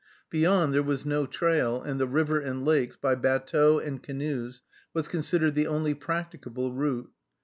Beyond, 0.31 0.73
there 0.73 0.81
was 0.81 1.05
no 1.05 1.27
trail, 1.27 1.79
and 1.79 1.99
the 1.99 2.07
river 2.07 2.39
and 2.39 2.65
lakes, 2.65 2.95
by 2.95 3.13
batteaux 3.13 3.77
and 3.77 4.01
canoes, 4.01 4.63
was 4.95 5.07
considered 5.07 5.53
the 5.53 5.67
only 5.67 5.93
practicable 5.93 6.73
route. 6.73 7.11